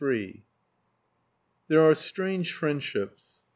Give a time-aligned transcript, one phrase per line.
[0.03, 0.43] III
[1.67, 3.43] There are strange friendships.